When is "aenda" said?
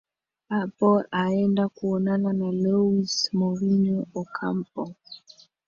1.21-1.63